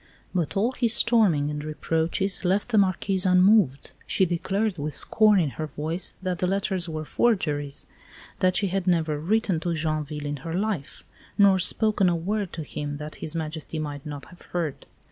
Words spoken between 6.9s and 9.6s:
forgeries; that she had never written